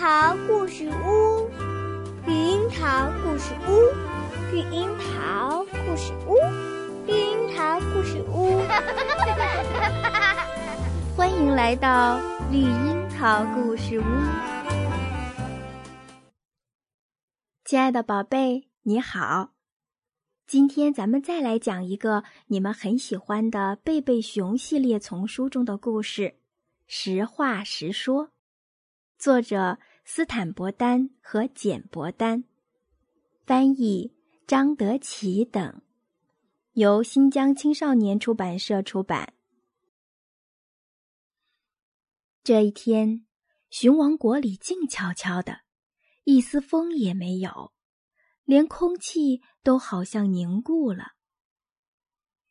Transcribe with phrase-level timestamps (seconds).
[0.00, 1.50] 桃故事屋，
[2.24, 3.90] 绿樱桃故事屋，
[4.52, 6.36] 绿樱桃故事屋，
[7.04, 8.62] 绿樱桃故事屋。
[11.18, 12.20] 欢迎来到
[12.52, 14.04] 绿樱桃故事屋，
[17.64, 19.50] 亲爱的宝贝，你好。
[20.46, 26.22] 今天咱们再来讲一个你们很喜欢的贝贝熊系列丛书中的故事，
[26.86, 28.26] 《实话实说》，
[29.18, 29.80] 作者
[30.10, 32.44] 斯坦伯丹和简伯丹，
[33.44, 34.14] 翻译
[34.46, 35.82] 张德奇等，
[36.72, 39.34] 由新疆青少年出版社出版。
[42.42, 43.26] 这一天，
[43.68, 45.60] 熊王国里静悄悄的，
[46.24, 47.74] 一丝风也没有。
[48.46, 51.12] 连空气都好像凝固了。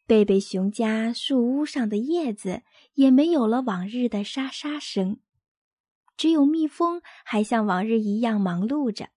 [0.05, 2.61] 贝贝熊家树屋上的叶子
[2.93, 5.19] 也没有了往日的沙沙声，
[6.17, 9.09] 只有蜜蜂还像往日一样忙碌着，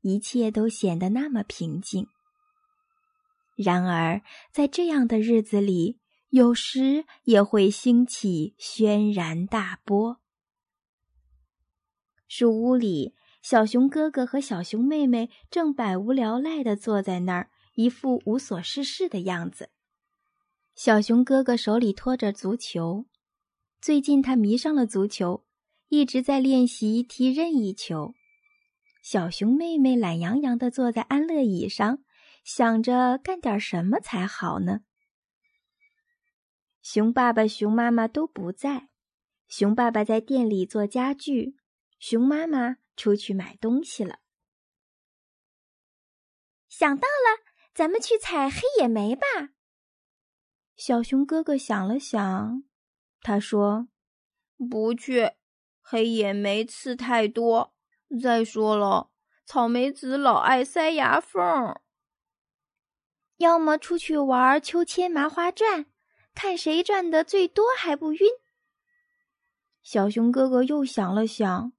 [0.00, 2.06] 一切都显得那么平静。
[3.56, 5.98] 然而，在这样的日子里，
[6.30, 10.20] 有时也会兴起轩然大波。
[12.26, 13.14] 树屋里。
[13.42, 19.70] 小熊哥哥和小熊妹妹正百无聊赖地坐在那儿，一副无所事事的样子。
[20.74, 23.06] 小熊哥哥手里托着足球，
[23.80, 25.46] 最近他迷上了足球，
[25.90, 28.14] 一直在练习踢任意球。
[29.02, 32.02] 小熊妹妹懒洋洋地坐在安乐椅上，
[32.42, 34.80] 想着干点什么才好呢。
[36.80, 38.88] 熊爸爸、熊妈妈都不在，
[39.46, 41.56] 熊爸爸在店里做家具，
[41.98, 42.78] 熊妈妈。
[42.96, 44.18] 出去买东西了。
[46.68, 49.26] 想到了，咱们去采黑野莓吧。
[50.76, 52.62] 小熊哥哥想了想，
[53.22, 53.88] 他说
[54.70, 55.32] ：“不去，
[55.90, 57.74] 黑眼没刺太多。
[58.22, 59.10] 再说了，
[59.44, 61.80] 草莓籽老爱塞牙缝。
[63.38, 65.86] 要么出去玩秋千、麻花转，
[66.32, 68.20] 看谁转的最多还不晕。”
[69.82, 71.72] 小熊哥哥又想了想。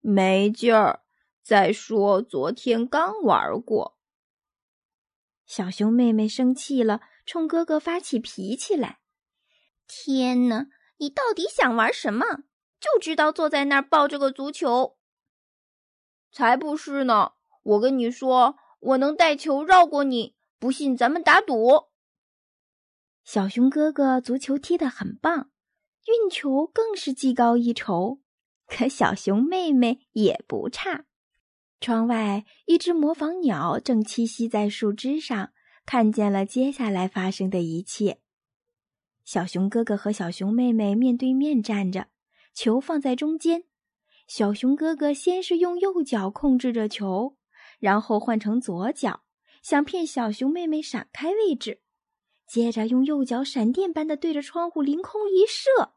[0.00, 1.04] 没劲儿。
[1.44, 3.96] 再说，昨天刚玩过。
[5.46, 8.98] 小熊妹妹生气了，冲哥哥发起脾气来。
[9.86, 10.66] 天哪，
[10.96, 12.47] 你到底想玩什么？
[12.80, 14.96] 就知道坐在那儿抱着个足球。
[16.30, 17.32] 才不是呢！
[17.62, 20.36] 我跟你说，我能带球绕过你。
[20.58, 21.88] 不信，咱们打赌。
[23.24, 25.50] 小熊哥哥足球踢得很棒，
[26.06, 28.20] 运球更是技高一筹。
[28.66, 31.06] 可小熊妹妹也不差。
[31.80, 35.52] 窗外，一只模仿鸟正栖息在树枝上，
[35.86, 38.20] 看见了接下来发生的一切。
[39.24, 42.08] 小熊哥哥和小熊妹妹面对面站着，
[42.58, 43.62] 球放在中间。
[44.26, 47.36] 小熊哥哥先是用右脚控制着球，
[47.78, 49.22] 然后换成左脚，
[49.62, 51.82] 想骗小熊妹妹闪开位置，
[52.48, 55.92] 接着用右脚闪电般的对着窗户凌空一射。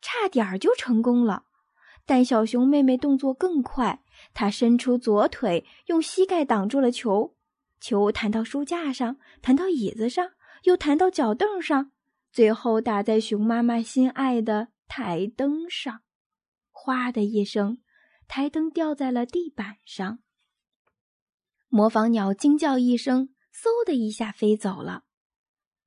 [0.00, 1.44] 差点儿就成功了，
[2.04, 4.02] 但小熊妹妹动作更快，
[4.34, 7.36] 她伸出左腿，用膝盖挡住了球，
[7.80, 10.32] 球弹到书架上，弹到椅子上，
[10.64, 11.92] 又弹到脚凳上，
[12.32, 16.02] 最后打在熊妈妈心爱的台灯上。
[16.72, 17.82] 哗的一声，
[18.26, 20.20] 台灯掉在了地板上。
[21.68, 25.04] 模仿鸟惊叫一声，嗖的一下飞走了。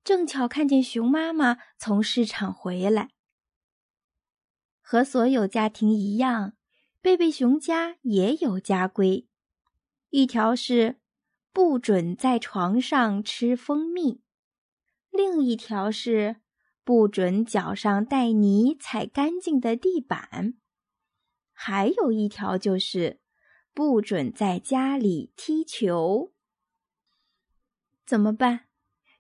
[0.04, 3.10] 正巧看见熊妈妈从市场回来。
[4.82, 6.54] 和所有家庭一样，
[7.02, 9.28] 贝贝熊家也有家规。
[10.10, 11.00] 一条是
[11.54, 14.22] 不准在床上吃蜂蜜，
[15.10, 16.41] 另一条是
[16.92, 20.56] 不准脚上带泥踩干净的地板，
[21.54, 23.22] 还有一条就是
[23.74, 26.34] 不准在家里踢球。
[28.06, 28.66] 怎么办？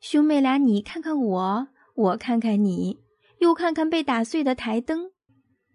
[0.01, 2.99] 兄妹俩，你看看我，我看看你，
[3.39, 5.11] 又看看被打碎的台灯。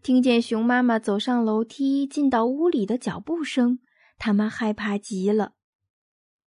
[0.03, 3.79] 听见熊妈妈走上楼梯进到屋里的脚步声，
[4.19, 5.55] 他们害怕极了。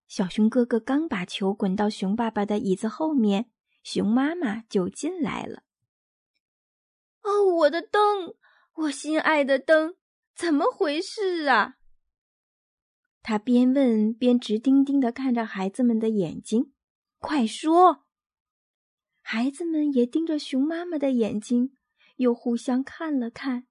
[0.08, 3.50] 小熊哥哥刚把球滚到熊爸爸的椅子后面，
[3.84, 5.64] 熊妈妈就进来了。
[7.22, 8.36] 哦，我的灯，
[8.74, 9.96] 我心爱的灯，
[10.36, 11.76] 怎么回事啊？
[13.22, 16.74] 他边问边直盯盯的看着孩子们的眼睛。
[17.20, 18.06] 快说！
[19.22, 21.76] 孩子们也盯着熊妈妈的眼睛。
[22.16, 23.66] 又互相看了看，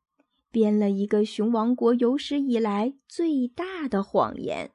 [0.50, 4.72] 编了一个熊王国有史以来最大的谎言。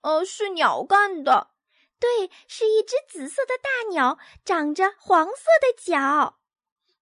[0.00, 1.52] 哦，是鸟干的，
[2.00, 6.38] 对，是一只紫色的大鸟，长着黄色的脚，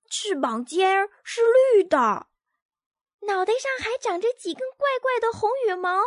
[0.09, 1.43] 翅膀尖儿是
[1.75, 2.29] 绿的。
[3.23, 6.01] 脑袋上还长着几根怪怪的红羽毛。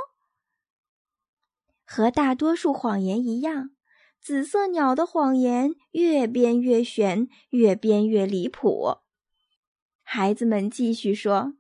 [1.86, 3.72] 和大多数谎言一样，
[4.22, 9.00] 紫色鸟的谎言越编越玄，越编越离谱。
[10.02, 11.54] 孩子们继续说：“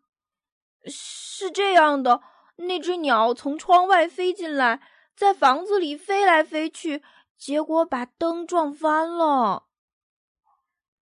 [0.85, 2.21] 是这样的，
[2.55, 4.81] 那只鸟从窗外飞进来，
[5.15, 7.03] 在房子里飞来飞去，
[7.39, 9.67] 结果把灯撞翻了。”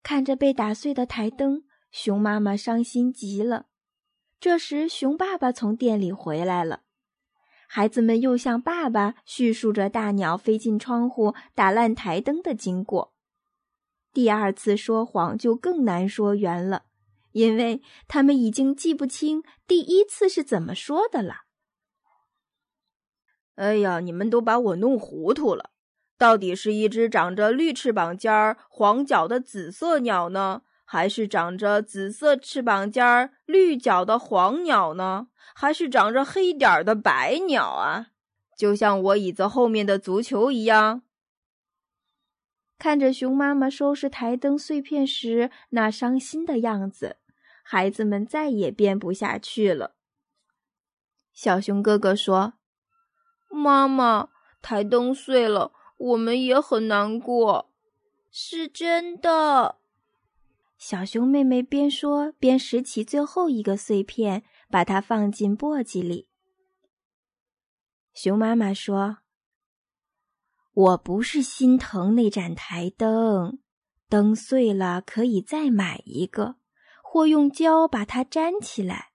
[0.04, 3.66] 看着被打碎的台灯，熊妈妈伤心极了。
[4.38, 6.82] 这时，熊爸爸从店里回来了。
[7.66, 13.14] 孩子们又向爸爸叙述着大鸟飞进窗户、打烂台灯的经过。
[14.12, 16.84] 第二次说谎就更难说圆了，
[17.32, 21.46] 因为他们已经记不清第一次是怎么说的了。
[23.56, 25.72] 哎呀，你们都把我弄糊涂了！
[26.18, 30.62] 到底是一只长着绿翅膀尖儿、黄脚的紫色鸟呢？
[30.88, 35.28] 还是长着紫色翅膀尖儿、绿脚的黄鸟呢？
[35.54, 38.08] 还是长着黑点儿的白鸟啊？
[38.56, 41.02] 就像我椅子后面的足球一样。
[42.78, 47.16] 看着熊妈妈收拾台灯碎片时那伤心的样子，
[47.62, 49.96] 孩子们再也编不下去了。
[51.32, 52.54] 小熊哥哥说
[53.50, 54.28] ：“妈妈，
[54.62, 57.70] 台灯碎了，我们也很难过。”
[58.31, 59.78] 是真的。
[60.76, 66.28] 小熊妹妹边说边拾起最后一个碎片，把它放进簸箕里。
[68.12, 69.19] 熊妈妈说
[70.75, 73.58] ：“我不是心疼那盏台灯，
[74.10, 76.56] 灯碎了可以再买一个，
[77.02, 79.12] 或用胶把它粘起来。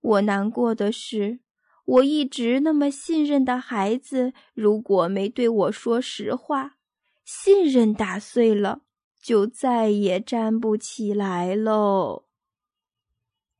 [0.00, 1.38] 我难过的是，
[1.86, 6.76] 我一直那么信任的孩子，如果没对我说实话，
[7.24, 8.82] 信任打碎了。”
[9.18, 12.26] 就再也站不起来喽。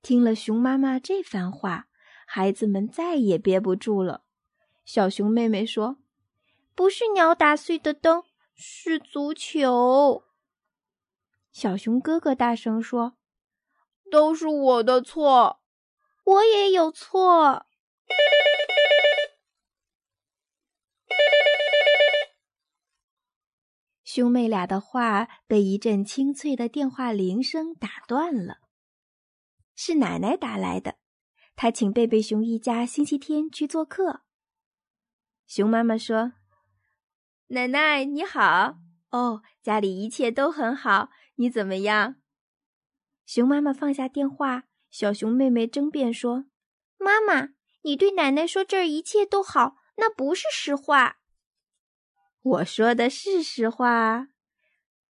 [0.01, 1.89] 听了熊妈妈这番话，
[2.25, 4.23] 孩子们再也憋不住了。
[4.85, 5.97] 小熊妹妹说
[6.77, 8.23] ：“不是鸟打碎的灯，
[8.55, 10.23] 是足球。”
[11.51, 13.15] 小熊哥哥大声说
[14.09, 15.59] ：“都是我的错，
[16.23, 17.67] 我也有错。”
[24.17, 28.61] 兄妹俩的话被一阵清脆的电话铃声打断了。
[29.75, 30.97] 是奶奶打来的，
[31.55, 34.23] 她请贝贝熊一家星期天去做客。
[35.47, 36.33] 熊妈妈说
[37.49, 38.79] ：“奶奶你好，
[39.11, 42.17] 哦，家里一切都很好，你怎么样？”
[43.27, 46.47] 熊妈妈放下电话，小熊妹妹争辩说
[46.97, 47.51] ：“妈妈，
[47.83, 51.19] 你对奶奶说这儿一切都好，那不是实话。”
[52.47, 54.29] 我说的是实话。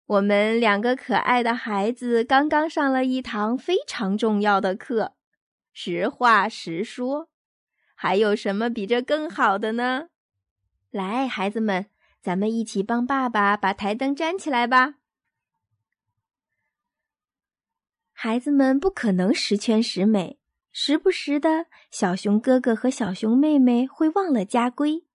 [0.06, 5.16] 我们两个可爱的孩子刚刚上了一堂非常重要的课，
[5.72, 7.30] 实话实说。
[7.96, 10.10] 还有什么比这更好的呢？
[10.92, 11.88] 来，孩子们，
[12.22, 14.96] 咱们一起帮爸爸把台灯粘起来吧。
[18.12, 20.38] 孩子们不可能十全十美，
[20.72, 25.06] 时不时的小熊哥哥和小熊妹妹会忘了家规。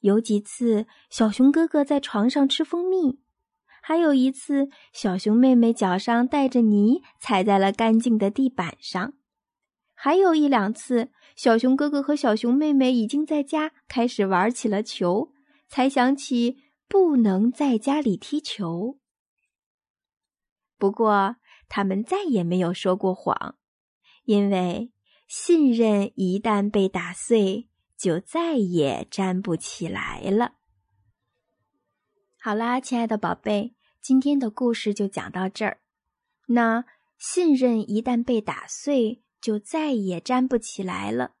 [0.00, 3.18] 有几次，小熊哥哥在床上吃蜂蜜；
[3.82, 9.14] 还有一次，小熊妹妹脚上带着泥，踩在了干净的地板上；
[9.94, 15.32] 还有一两次，小熊哥哥和小熊妹妹已经在家开始玩起了球，
[15.68, 18.98] 才想起不能在家里踢球。
[20.78, 21.36] 不过，
[21.68, 23.56] 他们再也没有说过谎，
[24.24, 24.92] 因为
[25.26, 27.68] 信任一旦被打碎。
[27.98, 30.54] 就再也站不起来了。
[32.40, 35.80] 好啦，亲爱的宝贝，今天的故事就讲到这儿。
[36.46, 36.84] 那
[37.18, 41.34] 信任一旦被打碎，就再也站不起来了。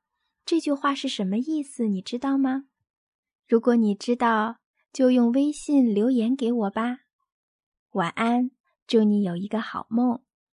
[0.44, 1.86] 这句话是什么意思？
[1.86, 2.64] 你知道吗？
[3.46, 4.58] 如果你知道，
[4.92, 7.02] 就用微信留言给我吧。
[7.92, 8.50] 晚安，
[8.86, 10.22] 祝你有一个好梦。